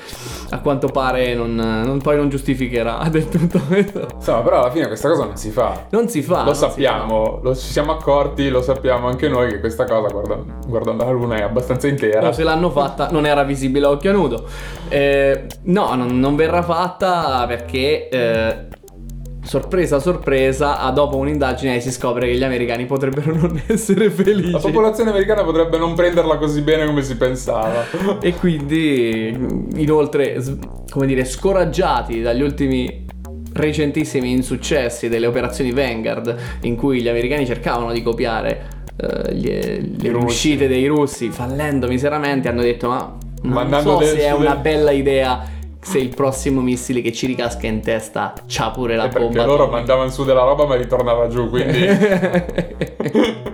a 0.49 0.59
quanto 0.59 0.89
pare 0.89 1.33
non, 1.33 1.55
non, 1.55 1.99
poi 2.01 2.17
non 2.17 2.29
giustificherà 2.29 3.07
del 3.09 3.29
tutto 3.29 3.59
questo. 3.59 4.07
Insomma, 4.13 4.41
però 4.41 4.59
alla 4.59 4.71
fine 4.71 4.87
questa 4.87 5.07
cosa 5.07 5.23
non 5.23 5.37
si 5.37 5.49
fa. 5.49 5.85
Non 5.89 6.09
si 6.09 6.21
fa. 6.21 6.43
Lo 6.43 6.53
sappiamo, 6.53 7.39
lo, 7.41 7.55
ci 7.55 7.71
siamo 7.71 7.93
accorti, 7.93 8.49
lo 8.49 8.61
sappiamo 8.61 9.07
anche 9.07 9.29
noi 9.29 9.49
che 9.49 9.59
questa 9.59 9.85
cosa, 9.85 10.09
guardando, 10.09 10.53
guardando 10.67 11.05
la 11.05 11.11
luna, 11.11 11.35
è 11.37 11.41
abbastanza 11.41 11.87
intera. 11.87 12.19
No, 12.19 12.31
se 12.33 12.43
l'hanno 12.43 12.69
fatta 12.69 13.07
non 13.09 13.25
era 13.25 13.43
visibile 13.43 13.85
a 13.85 13.89
occhio 13.91 14.11
nudo. 14.11 14.45
Eh, 14.89 15.45
no, 15.63 15.95
non, 15.95 16.19
non, 16.19 16.35
verrà 16.35 16.61
fatta 16.61 17.45
perché... 17.47 18.09
Eh, 18.09 18.75
sorpresa 19.47 19.99
sorpresa, 19.99 20.79
a 20.79 20.91
dopo 20.91 21.15
un'indagine 21.15 21.79
si 21.79 21.91
scopre 21.91 22.27
che 22.27 22.35
gli 22.35 22.43
americani 22.43 22.85
potrebbero 22.85 23.33
non 23.33 23.61
essere 23.65 24.09
felici. 24.09 24.51
La 24.51 24.59
popolazione 24.59 25.09
americana 25.09 25.43
potrebbe 25.43 25.77
non 25.77 25.95
prenderla 25.95 26.37
così 26.37 26.61
bene 26.61 26.85
come 26.85 27.01
si 27.01 27.15
pensava. 27.15 27.85
e 28.21 28.33
quindi, 28.35 29.35
inoltre, 29.75 30.43
come 30.89 31.05
dire, 31.05 31.23
scoraggiati 31.23 32.21
dagli 32.21 32.41
ultimi 32.41 33.05
recentissimi 33.53 34.31
insuccessi 34.31 35.07
delle 35.07 35.25
operazioni 35.25 35.71
Vanguard, 35.71 36.35
in 36.61 36.75
cui 36.75 37.01
gli 37.01 37.07
americani 37.07 37.45
cercavano 37.45 37.93
di 37.93 38.03
copiare 38.03 38.67
uh, 39.01 39.31
le, 39.31 39.81
le 39.97 40.09
uscite 40.09 40.67
dei 40.67 40.85
russi, 40.87 41.29
fallendo 41.29 41.87
miseramente, 41.87 42.49
hanno 42.49 42.61
detto 42.61 42.89
ma 42.89 43.17
non 43.41 43.53
Mandando 43.53 43.99
so 43.99 44.05
se 44.05 44.19
è 44.19 44.31
una 44.31 44.55
bella 44.55 44.91
idea 44.91 45.55
se 45.81 45.99
il 45.99 46.13
prossimo 46.13 46.61
missile 46.61 47.01
che 47.01 47.11
ci 47.11 47.27
ricasca 47.27 47.67
in 47.67 47.81
testa 47.81 48.33
c'ha 48.47 48.71
pure 48.71 48.95
la 48.95 49.07
bomba. 49.07 49.27
Perché 49.27 49.45
loro 49.45 49.67
mandavano 49.67 50.09
su 50.09 50.25
della 50.25 50.43
roba 50.43 50.65
ma 50.65 50.75
ritornava 50.75 51.27
giù, 51.27 51.49
quindi... 51.49 51.85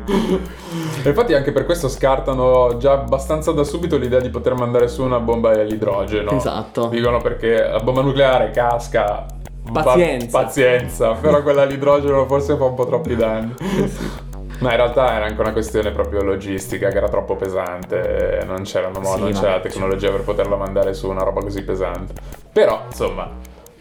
Infatti 1.05 1.33
anche 1.33 1.51
per 1.51 1.65
questo 1.65 1.89
scartano 1.89 2.77
già 2.77 2.93
abbastanza 2.93 3.51
da 3.51 3.63
subito 3.63 3.97
l'idea 3.97 4.19
di 4.19 4.29
poter 4.29 4.55
mandare 4.55 4.87
su 4.87 5.03
una 5.03 5.19
bomba 5.19 5.51
all'idrogeno. 5.51 6.31
Esatto. 6.31 6.87
Dicono 6.87 7.19
perché 7.19 7.67
la 7.67 7.79
bomba 7.79 8.01
nucleare 8.01 8.51
casca... 8.51 9.25
Pazienza. 9.71 10.37
Pa- 10.37 10.43
pazienza, 10.43 11.11
però 11.13 11.41
quella 11.41 11.61
all'idrogeno 11.61 12.25
forse 12.25 12.57
fa 12.57 12.65
un 12.65 12.73
po' 12.73 12.85
troppi 12.85 13.15
danni. 13.15 13.53
sì. 13.57 14.31
Ma 14.59 14.71
in 14.71 14.77
realtà 14.77 15.15
era 15.15 15.25
anche 15.25 15.41
una 15.41 15.51
questione 15.51 15.91
proprio 15.91 16.23
logistica 16.23 16.89
che 16.89 16.97
era 16.97 17.09
troppo 17.09 17.35
pesante, 17.35 18.43
non 18.45 18.63
c'era, 18.63 18.89
mo- 18.89 19.15
sì, 19.15 19.19
non 19.19 19.31
c'era 19.31 19.51
la 19.51 19.59
tecnologia 19.59 20.09
per 20.09 20.21
poterla 20.21 20.55
mandare 20.55 20.93
su 20.93 21.09
una 21.09 21.23
roba 21.23 21.41
così 21.41 21.63
pesante. 21.63 22.13
Però, 22.51 22.83
insomma, 22.87 23.29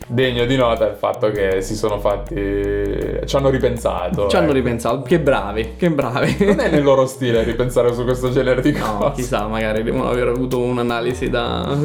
degno 0.06 0.44
di 0.44 0.56
nota 0.56 0.86
il 0.86 0.96
fatto 0.96 1.30
che 1.30 1.62
si 1.62 1.74
sono 1.74 1.98
fatti. 1.98 2.34
ci 2.34 3.36
hanno 3.36 3.48
ripensato. 3.48 4.28
Ci 4.28 4.36
ecco. 4.36 4.44
hanno 4.44 4.52
ripensato, 4.52 5.02
che 5.02 5.20
bravi, 5.20 5.74
che 5.76 5.90
bravi. 5.90 6.36
Non 6.44 6.60
è 6.60 6.70
nel 6.70 6.82
loro 6.82 7.06
stile 7.06 7.42
ripensare 7.44 7.92
su 7.94 8.04
questo 8.04 8.30
genere 8.30 8.60
di 8.60 8.72
cose. 8.72 8.92
No, 8.98 9.12
chissà, 9.12 9.46
magari 9.46 9.82
devono 9.82 10.08
aver 10.08 10.28
avuto 10.28 10.58
un'analisi 10.58 11.30
da 11.30 11.76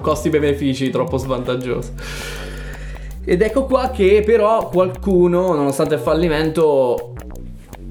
costi-benefici 0.00 0.90
troppo 0.90 1.16
svantaggioso. 1.16 1.92
Ed 3.26 3.40
ecco 3.40 3.64
qua 3.64 3.90
che 3.90 4.22
però 4.24 4.68
qualcuno, 4.68 5.54
nonostante 5.54 5.94
il 5.94 6.00
fallimento, 6.00 7.14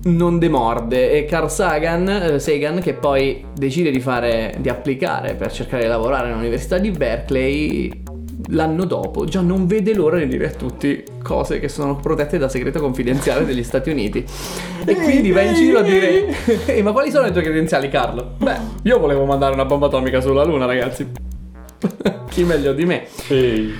non 0.04 0.40
demorde. 0.40 1.12
E 1.12 1.26
Carl 1.26 1.50
Sagan, 1.50 2.08
eh, 2.08 2.40
Sagan 2.40 2.80
che 2.80 2.94
poi 2.94 3.46
decide 3.54 3.92
di, 3.92 4.00
fare, 4.00 4.56
di 4.60 4.70
applicare 4.70 5.36
per 5.36 5.52
cercare 5.52 5.84
di 5.84 5.90
lavorare 5.90 6.30
all'università 6.30 6.78
di 6.78 6.92
Berkeley 6.92 8.02
l'anno 8.48 8.84
dopo 8.84 9.24
già 9.24 9.40
non 9.40 9.68
vede 9.68 9.94
l'ora 9.94 10.18
di 10.18 10.28
dire 10.28 10.48
a 10.48 10.52
tutti 10.52 11.04
cose 11.22 11.60
che 11.60 11.70
sono 11.70 11.96
protette 11.96 12.38
da 12.38 12.50
segreto 12.50 12.80
confidenziale 12.80 13.46
degli 13.46 13.64
Stati 13.64 13.90
Uniti. 13.90 14.26
E 14.86 14.96
quindi 14.96 15.32
va 15.32 15.42
in 15.42 15.54
giro 15.54 15.80
a 15.80 15.82
dire 15.82 16.36
Ehi 16.66 16.82
ma 16.82 16.92
quali 16.92 17.10
sono 17.10 17.26
le 17.26 17.32
tue 17.32 17.42
credenziali 17.42 17.90
Carlo? 17.90 18.34
Beh 18.38 18.58
io 18.84 19.00
volevo 19.00 19.26
mandare 19.26 19.54
una 19.54 19.66
bomba 19.66 19.88
atomica 19.88 20.20
sulla 20.20 20.44
luna 20.44 20.66
ragazzi. 20.66 21.10
Chi 22.30 22.44
meglio 22.44 22.74
di 22.74 22.86
me? 22.86 23.08
Ehi 23.30 23.74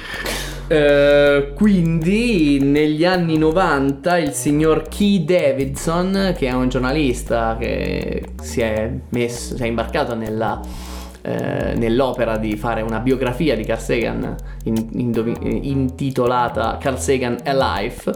Uh, 0.66 1.54
quindi 1.56 2.58
negli 2.62 3.04
anni 3.04 3.38
90 3.38 4.18
il 4.18 4.32
signor 4.32 4.88
Key 4.88 5.26
Davidson, 5.26 6.34
che 6.38 6.48
è 6.48 6.54
un 6.54 6.70
giornalista 6.70 7.58
che 7.60 8.30
si 8.42 8.62
è, 8.62 8.90
messo, 9.10 9.58
si 9.58 9.64
è 9.64 9.66
imbarcato 9.66 10.16
nella, 10.16 10.62
uh, 10.62 11.30
nell'opera 11.78 12.38
di 12.38 12.56
fare 12.56 12.82
una 12.82 13.00
biografia 13.00 13.58
di 13.58 13.66
Carl 13.66 13.82
Sagan 13.82 14.36
in, 14.64 14.88
in, 14.94 15.40
intitolata 15.64 16.78
Carl 16.80 16.98
Sagan 16.98 17.38
Alive, 17.44 18.14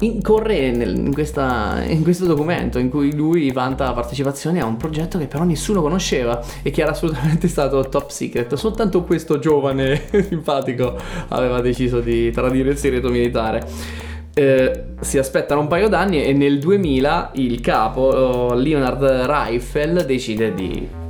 incorre 0.00 0.72
nel, 0.72 0.96
in, 0.96 1.12
questa, 1.12 1.82
in, 1.86 2.02
questo 2.02 2.26
documento 2.26 2.78
in 2.78 2.90
cui 2.90 3.14
lui 3.14 3.50
vanta 3.52 3.84
la 3.84 3.92
partecipazione 3.92 4.60
a 4.60 4.64
un 4.64 4.76
progetto 4.76 5.18
che 5.18 5.26
però 5.26 5.44
nessuno 5.44 5.80
conosceva 5.80 6.42
e 6.62 6.70
che 6.70 6.82
era 6.82 6.90
assolutamente 6.90 7.46
stato 7.48 7.88
top 7.88 8.10
secret. 8.10 8.54
Soltanto 8.54 9.04
questo 9.04 9.38
giovane 9.38 10.02
simpatico 10.28 10.96
aveva 11.28 11.60
deciso 11.60 12.00
di 12.00 12.30
tradire 12.30 12.70
il 12.70 12.76
segreto 12.76 13.08
militare. 13.08 13.66
Eh, 14.36 14.84
si 15.00 15.18
aspettano 15.18 15.60
un 15.60 15.68
paio 15.68 15.88
d'anni 15.88 16.24
e 16.24 16.32
nel 16.32 16.58
2000 16.58 17.30
il 17.34 17.60
capo 17.60 18.52
Leonard 18.52 19.00
Reifel 19.04 20.04
decide 20.04 20.52
di 20.52 21.02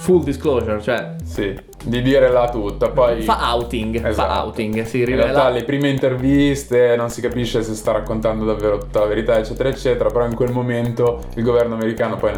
full 0.00 0.24
disclosure, 0.24 0.80
cioè 0.80 1.14
sì 1.22 1.68
di 1.84 2.02
dirla 2.02 2.48
tutta. 2.50 2.90
Poi 2.90 3.22
fa 3.22 3.52
outing, 3.54 4.04
esatto. 4.04 4.28
fa 4.28 4.44
outing, 4.44 4.82
si 4.84 5.04
rivela. 5.04 5.26
In 5.26 5.32
realtà 5.32 5.50
le 5.50 5.64
prime 5.64 5.88
interviste 5.88 6.94
non 6.96 7.10
si 7.10 7.20
capisce 7.20 7.62
se 7.62 7.74
sta 7.74 7.92
raccontando 7.92 8.44
davvero 8.44 8.78
tutta 8.78 9.00
la 9.00 9.06
verità, 9.06 9.38
eccetera, 9.38 9.68
eccetera, 9.68 10.10
però 10.10 10.26
in 10.26 10.34
quel 10.34 10.52
momento 10.52 11.20
il 11.36 11.42
governo 11.42 11.74
americano 11.74 12.16
poi 12.16 12.32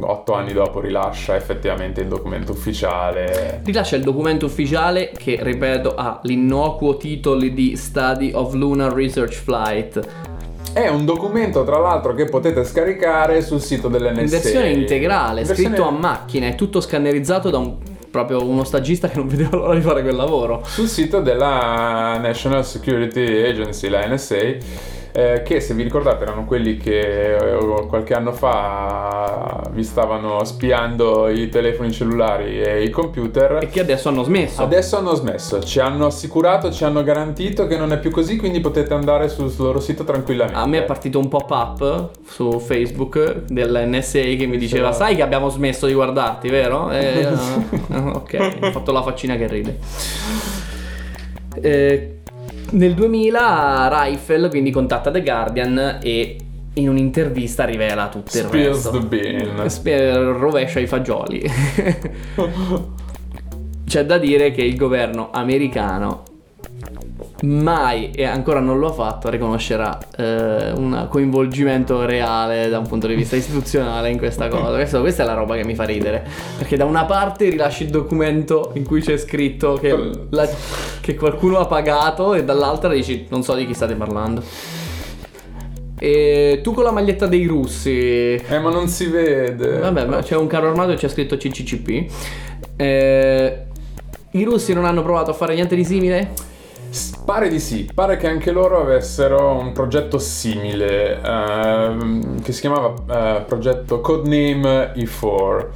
otto 0.00 0.32
anni 0.34 0.52
dopo 0.52 0.80
rilascia 0.80 1.36
effettivamente 1.36 2.00
il 2.00 2.08
documento 2.08 2.52
ufficiale. 2.52 3.62
Rilascia 3.64 3.96
il 3.96 4.02
documento 4.02 4.46
ufficiale 4.46 5.12
che, 5.16 5.38
ripeto, 5.40 5.94
ha 5.94 6.20
l'innocuo 6.22 6.96
titolo 6.96 7.36
di 7.38 7.76
Study 7.76 8.32
of 8.34 8.52
Lunar 8.54 8.92
Research 8.92 9.34
Flight 9.34 10.36
è 10.84 10.88
un 10.88 11.04
documento, 11.04 11.64
tra 11.64 11.78
l'altro, 11.78 12.14
che 12.14 12.24
potete 12.26 12.64
scaricare 12.64 13.42
sul 13.42 13.60
sito 13.60 13.88
dell'NSA. 13.88 14.20
In 14.20 14.28
versione 14.28 14.70
integrale, 14.70 15.42
versione... 15.44 15.74
scritto 15.74 15.88
a 15.88 15.90
macchina, 15.90 16.46
è 16.46 16.54
tutto 16.54 16.80
scannerizzato 16.80 17.50
da 17.50 17.58
un 17.58 17.76
proprio 18.10 18.42
uno 18.42 18.64
stagista 18.64 19.08
che 19.08 19.16
non 19.16 19.28
vedeva 19.28 19.56
l'ora 19.56 19.74
di 19.74 19.80
fare 19.80 20.02
quel 20.02 20.16
lavoro. 20.16 20.62
Sul 20.64 20.88
sito 20.88 21.20
della 21.20 22.18
National 22.18 22.64
Security 22.64 23.44
Agency, 23.44 23.88
la 23.88 24.06
NSA, 24.06 24.56
eh, 25.18 25.42
che 25.42 25.58
se 25.58 25.74
vi 25.74 25.82
ricordate 25.82 26.22
erano 26.22 26.44
quelli 26.44 26.76
che 26.76 27.34
eh, 27.34 27.86
qualche 27.88 28.14
anno 28.14 28.30
fa 28.30 29.68
vi 29.72 29.82
stavano 29.82 30.44
spiando 30.44 31.28
i 31.28 31.48
telefoni 31.48 31.90
cellulari 31.90 32.62
e 32.62 32.84
i 32.84 32.90
computer 32.90 33.58
e 33.60 33.66
che 33.66 33.80
adesso 33.80 34.10
hanno 34.10 34.22
smesso. 34.22 34.62
Adesso 34.62 34.96
hanno 34.96 35.14
smesso, 35.14 35.60
ci 35.60 35.80
hanno 35.80 36.06
assicurato, 36.06 36.70
ci 36.70 36.84
hanno 36.84 37.02
garantito 37.02 37.66
che 37.66 37.76
non 37.76 37.90
è 37.90 37.98
più 37.98 38.12
così, 38.12 38.36
quindi 38.36 38.60
potete 38.60 38.94
andare 38.94 39.28
sul, 39.28 39.50
sul 39.50 39.64
loro 39.64 39.80
sito 39.80 40.04
tranquillamente. 40.04 40.56
A 40.56 40.66
me 40.68 40.78
è 40.78 40.84
partito 40.84 41.18
un 41.18 41.26
pop-up 41.26 42.10
su 42.24 42.60
Facebook 42.60 43.42
dell'NSA 43.48 44.20
che 44.20 44.46
mi 44.46 44.56
diceva 44.56 44.92
"Sai 44.92 45.16
che 45.16 45.22
abbiamo 45.22 45.48
smesso 45.48 45.86
di 45.86 45.94
guardarti, 45.94 46.48
vero?" 46.48 46.92
E, 46.92 47.26
uh, 47.26 47.96
ok, 48.14 48.58
ho 48.60 48.70
fatto 48.70 48.92
la 48.92 49.02
faccina 49.02 49.34
che 49.34 49.48
ride. 49.48 49.78
Eh, 51.60 52.17
nel 52.72 52.94
2000 52.94 53.88
Rifle 54.04 54.48
quindi 54.48 54.70
contatta 54.70 55.10
The 55.10 55.22
Guardian 55.22 55.98
e 56.02 56.36
in 56.74 56.88
un'intervista 56.88 57.64
rivela 57.64 58.08
tutto 58.08 58.36
il 58.36 58.44
Spills 58.44 58.90
resto. 58.90 58.90
the 58.90 59.00
bean. 59.06 59.68
Sp- 59.68 59.88
rovescia 60.38 60.78
i 60.80 60.86
fagioli. 60.86 61.42
C'è 63.84 64.04
da 64.04 64.18
dire 64.18 64.50
che 64.50 64.62
il 64.62 64.76
governo 64.76 65.30
americano 65.32 66.22
mai 67.42 68.10
e 68.10 68.24
ancora 68.24 68.58
non 68.58 68.78
lo 68.78 68.88
ha 68.88 68.92
fatto 68.92 69.30
riconoscerà 69.30 69.96
eh, 70.16 70.72
un 70.72 71.06
coinvolgimento 71.08 72.04
reale 72.04 72.68
da 72.68 72.78
un 72.78 72.86
punto 72.88 73.06
di 73.06 73.14
vista 73.14 73.36
istituzionale 73.36 74.10
in 74.10 74.18
questa 74.18 74.48
cosa 74.48 74.74
Questo, 74.74 75.00
questa 75.00 75.22
è 75.22 75.26
la 75.26 75.34
roba 75.34 75.54
che 75.54 75.64
mi 75.64 75.76
fa 75.76 75.84
ridere 75.84 76.26
perché 76.56 76.76
da 76.76 76.84
una 76.84 77.04
parte 77.04 77.48
rilasci 77.48 77.84
il 77.84 77.90
documento 77.90 78.72
in 78.74 78.84
cui 78.84 79.00
c'è 79.00 79.16
scritto 79.16 79.74
che, 79.74 80.10
la, 80.30 80.48
che 81.00 81.14
qualcuno 81.14 81.58
ha 81.58 81.66
pagato 81.66 82.34
e 82.34 82.44
dall'altra 82.44 82.92
dici 82.92 83.26
non 83.28 83.44
so 83.44 83.54
di 83.54 83.66
chi 83.66 83.74
state 83.74 83.94
parlando 83.94 84.42
E 86.00 86.60
tu 86.62 86.72
con 86.74 86.84
la 86.84 86.92
maglietta 86.92 87.26
dei 87.26 87.44
russi. 87.44 88.36
Eh, 88.36 88.58
ma 88.60 88.70
non 88.70 88.86
si 88.86 89.06
vede. 89.06 89.78
Vabbè, 89.78 90.06
ma 90.06 90.22
c'è 90.22 90.36
un 90.36 90.46
carro 90.46 90.68
armato 90.68 90.92
e 90.92 90.94
c'è 90.94 91.08
scritto 91.08 91.36
CCCP. 91.36 92.12
Eh, 92.76 93.62
I 94.30 94.44
russi 94.44 94.72
non 94.74 94.84
hanno 94.84 95.02
provato 95.02 95.32
a 95.32 95.34
fare 95.34 95.54
niente 95.54 95.74
di 95.74 95.84
simile? 95.84 96.30
Pare 97.24 97.48
di 97.50 97.60
sì, 97.60 97.88
pare 97.94 98.16
che 98.16 98.26
anche 98.26 98.50
loro 98.50 98.80
avessero 98.80 99.52
un 99.52 99.72
progetto 99.72 100.18
simile 100.18 101.20
ehm, 101.20 102.40
che 102.42 102.52
si 102.52 102.62
chiamava 102.62 103.38
eh, 103.38 103.42
progetto 103.42 104.00
Codename 104.00 104.94
E4. 104.94 105.66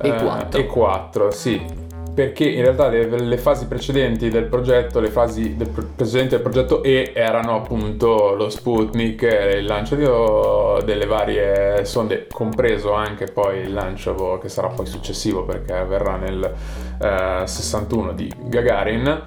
E4. 0.00 0.56
Eh, 0.56 0.66
E4, 0.66 1.28
sì. 1.28 1.84
Perché 2.14 2.48
in 2.48 2.62
realtà 2.62 2.88
le, 2.88 3.06
le 3.06 3.36
fasi 3.36 3.66
precedenti 3.66 4.30
del 4.30 4.44
progetto, 4.44 5.00
le 5.00 5.10
fasi 5.10 5.54
del 5.54 5.68
pr- 5.68 5.86
precedenti 5.94 6.30
del 6.30 6.40
progetto 6.40 6.82
E 6.82 7.12
erano 7.14 7.56
appunto 7.56 8.34
lo 8.34 8.48
Sputnik, 8.48 9.22
eh, 9.24 9.58
il 9.58 9.66
lancio 9.66 9.96
di- 9.96 10.84
delle 10.86 11.04
varie 11.04 11.84
sonde, 11.84 12.26
compreso 12.32 12.94
anche 12.94 13.26
poi 13.26 13.58
il 13.58 13.74
lancio 13.74 14.14
boh, 14.14 14.38
che 14.38 14.48
sarà 14.48 14.68
poi 14.68 14.86
successivo 14.86 15.44
perché 15.44 15.74
avverrà 15.74 16.16
nel 16.16 16.54
eh, 17.02 17.42
61 17.46 18.12
di 18.12 18.32
Gagarin. 18.44 19.22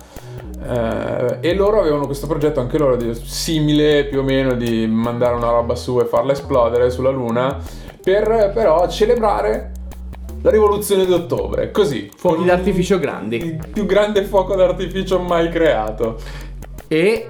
Eh, 0.62 1.38
e 1.40 1.54
loro 1.56 1.80
avevano 1.80 2.06
questo 2.06 2.28
progetto 2.28 2.60
anche 2.60 2.78
loro 2.78 2.96
di- 2.98 3.16
simile 3.16 4.06
più 4.06 4.20
o 4.20 4.24
meno 4.24 4.54
di 4.56 4.88
mandare 4.88 5.36
una 5.36 5.50
roba 5.52 5.76
su 5.76 6.00
e 6.00 6.06
farla 6.06 6.34
esplodere 6.34 6.90
sulla 6.90 7.12
Luna 7.12 7.58
per 8.04 8.52
però 8.54 8.88
celebrare 8.90 9.72
la 10.42 10.52
rivoluzione 10.52 11.06
d'ottobre, 11.06 11.72
così. 11.72 12.10
Fuochi 12.16 12.46
d'artificio 12.46 12.98
grandi. 12.98 13.36
Il 13.38 13.68
più 13.72 13.86
grande 13.86 14.24
fuoco 14.24 14.56
d'artificio 14.56 15.20
mai 15.20 15.50
creato. 15.50 16.18
E 16.88 17.30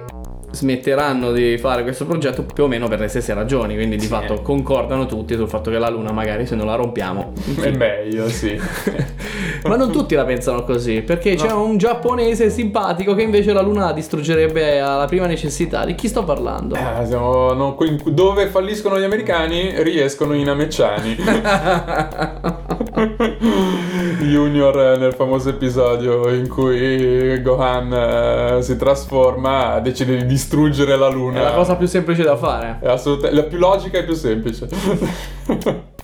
smetteranno 0.50 1.32
di 1.32 1.56
fare 1.58 1.82
questo 1.82 2.04
progetto 2.06 2.42
più 2.44 2.64
o 2.64 2.66
meno 2.66 2.88
per 2.88 3.00
le 3.00 3.08
stesse 3.08 3.32
ragioni. 3.34 3.74
Quindi 3.74 3.96
di 3.96 4.02
Sì. 4.02 4.08
fatto 4.08 4.40
concordano 4.42 5.06
tutti 5.06 5.34
sul 5.34 5.48
fatto 5.48 5.70
che 5.70 5.78
la 5.78 5.88
Luna, 5.88 6.12
magari 6.12 6.46
se 6.46 6.54
non 6.54 6.66
la 6.66 6.74
rompiamo. 6.74 7.32
È 7.60 7.70
meglio, 7.70 8.28
sì. 8.28 8.58
Ma 9.64 9.76
non 9.76 9.90
tutti 9.92 10.14
la 10.14 10.24
pensano 10.24 10.64
così, 10.64 11.02
perché 11.02 11.34
c'è 11.34 11.48
No. 11.48 11.62
un 11.62 11.76
giapponese 11.76 12.48
simpatico 12.50 13.14
che 13.14 13.22
invece 13.22 13.52
la 13.52 13.60
Luna 13.60 13.86
la 13.86 13.92
distruggerebbe 13.92 14.80
alla 14.80 15.04
prima 15.06 15.26
necessità. 15.26 15.84
Di 15.84 15.94
chi 15.94 16.08
sto 16.08 16.24
parlando? 16.24 16.74
Eh, 16.74 17.06
siamo- 17.06 17.52
no, 17.52 17.76
dove 18.06 18.46
falliscono 18.46 18.98
gli 18.98 19.04
americani, 19.04 19.82
riescono 19.82 20.34
i 20.34 20.42
namecciani. 20.44 21.16
Junior 24.20 24.78
eh, 24.78 24.96
nel 24.96 25.12
famoso 25.14 25.50
episodio 25.50 26.28
in 26.30 26.48
cui 26.48 27.40
Gohan 27.42 27.92
eh, 27.92 28.62
si 28.62 28.76
trasforma 28.76 29.78
decide 29.80 30.16
di 30.16 30.26
distruggere 30.26 30.96
la 30.96 31.08
luna. 31.08 31.40
È 31.40 31.42
la 31.44 31.52
cosa 31.52 31.76
più 31.76 31.86
semplice 31.86 32.22
da 32.22 32.36
fare. 32.36 32.78
È 32.80 32.88
assolutamente 32.88 33.40
la 33.40 33.46
più 33.46 33.58
logica 33.58 33.98
e 33.98 34.04
più 34.04 34.14
semplice. 34.14 34.68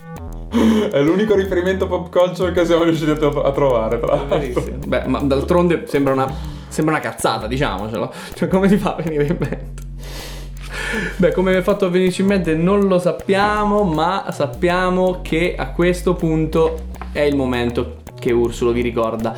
È 0.90 1.02
l'unico 1.02 1.34
riferimento 1.34 1.86
pop 1.86 2.08
culture 2.08 2.52
che 2.52 2.64
siamo 2.64 2.84
riusciti 2.84 3.10
a, 3.10 3.14
a 3.14 3.52
trovare, 3.52 3.98
tra 3.98 4.14
l'altro. 4.14 4.64
Beh, 4.86 5.02
ma 5.06 5.18
d'altronde 5.20 5.84
sembra 5.86 6.14
una, 6.14 6.32
sembra 6.68 6.94
una 6.94 7.02
cazzata, 7.02 7.46
diciamocelo. 7.46 8.12
Cioè, 8.34 8.48
come 8.48 8.68
ti 8.68 8.76
fa 8.76 8.94
a 8.94 9.02
venire 9.02 9.26
in 9.26 9.36
mente? 9.38 9.85
Beh, 11.16 11.32
come 11.32 11.52
mi 11.52 11.58
è 11.58 11.62
fatto 11.62 11.90
venirci 11.90 12.22
in 12.22 12.28
mente 12.28 12.54
non 12.54 12.86
lo 12.86 12.98
sappiamo, 12.98 13.84
ma 13.84 14.26
sappiamo 14.30 15.20
che 15.22 15.54
a 15.56 15.70
questo 15.70 16.14
punto 16.14 16.86
è 17.12 17.20
il 17.20 17.36
momento 17.36 18.02
che 18.18 18.32
Ursulo 18.32 18.72
vi 18.72 18.82
ricorda 18.82 19.34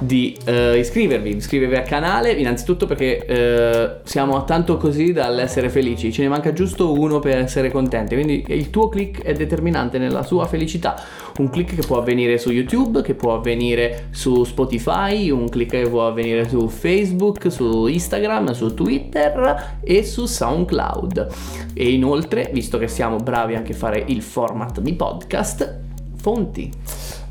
di 0.00 0.36
eh, 0.44 0.78
iscrivervi, 0.78 1.36
iscrivervi 1.36 1.76
al 1.76 1.84
canale, 1.84 2.32
innanzitutto 2.32 2.86
perché 2.86 3.24
eh, 3.24 3.90
siamo 4.04 4.44
tanto 4.44 4.76
così 4.76 5.12
dall'essere 5.12 5.68
felici, 5.68 6.12
ce 6.12 6.22
ne 6.22 6.28
manca 6.28 6.52
giusto 6.52 6.92
uno 6.92 7.18
per 7.20 7.38
essere 7.38 7.70
contenti, 7.70 8.14
quindi 8.14 8.44
il 8.48 8.70
tuo 8.70 8.88
click 8.88 9.22
è 9.22 9.32
determinante 9.32 9.98
nella 9.98 10.22
sua 10.22 10.46
felicità, 10.46 11.00
un 11.38 11.50
click 11.50 11.74
che 11.74 11.86
può 11.86 11.98
avvenire 11.98 12.38
su 12.38 12.50
YouTube, 12.50 13.02
che 13.02 13.14
può 13.14 13.34
avvenire 13.34 14.08
su 14.10 14.44
Spotify, 14.44 15.30
un 15.30 15.48
click 15.48 15.70
che 15.82 15.88
può 15.88 16.06
avvenire 16.06 16.48
su 16.48 16.68
Facebook, 16.68 17.50
su 17.50 17.86
Instagram, 17.86 18.52
su 18.52 18.74
Twitter 18.74 19.78
e 19.82 20.04
su 20.04 20.26
SoundCloud. 20.26 21.28
E 21.74 21.90
inoltre, 21.90 22.50
visto 22.52 22.78
che 22.78 22.88
siamo 22.88 23.16
bravi 23.16 23.54
anche 23.54 23.72
a 23.72 23.76
fare 23.76 24.04
il 24.08 24.22
format 24.22 24.80
di 24.80 24.94
podcast, 24.94 25.78
fonti. 26.16 26.70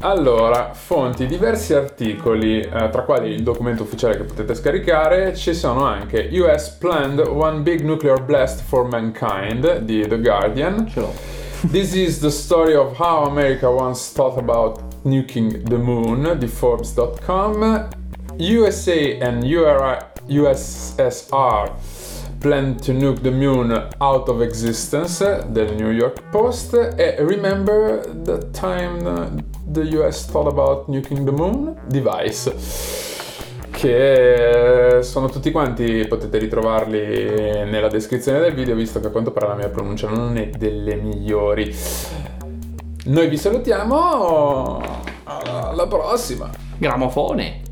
Allora, 0.01 0.73
fonti, 0.73 1.25
diversi 1.25 1.73
articoli, 1.73 2.61
eh, 2.61 2.89
tra 2.89 3.03
quali 3.03 3.31
il 3.31 3.43
documento 3.43 3.83
ufficiale 3.83 4.15
che 4.15 4.23
potete 4.23 4.55
scaricare, 4.55 5.35
ci 5.35 5.53
sono 5.53 5.83
anche 5.83 6.29
US 6.31 6.69
planned 6.69 7.19
one 7.19 7.59
big 7.59 7.81
nuclear 7.81 8.23
blast 8.23 8.61
for 8.61 8.87
mankind 8.87 9.79
di 9.79 10.07
The 10.07 10.21
Guardian. 10.21 10.87
Ce 10.87 10.99
l'ho. 11.01 11.13
This 11.69 11.93
is 11.93 12.19
the 12.19 12.29
story 12.29 12.75
of 12.75 12.97
how 12.97 13.25
America 13.25 13.69
once 13.69 14.13
thought 14.13 14.37
about 14.37 14.79
nuking 15.03 15.67
the 15.67 15.75
moon 15.75 16.37
di 16.37 16.47
Forbes.com. 16.47 17.89
USA 18.37 19.19
and 19.19 19.43
URI 19.43 19.97
USSR 20.29 21.73
plan 22.39 22.77
to 22.77 22.93
nuke 22.93 23.21
the 23.21 23.31
moon 23.31 23.71
out 23.99 24.29
of 24.29 24.41
existence 24.41 25.19
del 25.51 25.75
New 25.75 25.91
York 25.91 26.21
Post 26.31 26.73
e 26.95 27.17
Remember 27.19 27.99
the 28.23 28.49
time 28.53 29.48
the 29.71 29.81
US 29.97 30.25
thought 30.25 30.47
about 30.47 30.87
nuking 30.87 31.23
the 31.25 31.31
moon? 31.31 31.75
Device 31.87 33.17
che 33.79 34.99
sono 35.03 35.29
tutti 35.29 35.51
quanti, 35.51 36.05
potete 36.05 36.37
ritrovarli 36.37 37.63
nella 37.63 37.87
descrizione 37.87 38.39
del 38.39 38.53
video, 38.53 38.75
visto 38.75 38.99
che 38.99 39.07
a 39.07 39.09
quanto 39.09 39.31
pare 39.31 39.47
la 39.47 39.55
mia 39.55 39.69
pronuncia 39.69 40.09
non 40.09 40.35
è 40.35 40.49
delle 40.49 40.95
migliori. 40.95 41.73
Noi 43.05 43.29
vi 43.29 43.37
salutiamo, 43.37 44.81
alla 45.23 45.87
prossima! 45.87 46.49
Gramofone. 46.77 47.68